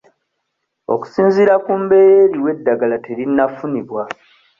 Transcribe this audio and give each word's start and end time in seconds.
Okusinziira 0.93 1.53
ku 1.63 1.71
mbeera 1.81 2.17
eriwo 2.27 2.47
eddagala 2.55 2.95
terinnafunibwa. 3.05 4.03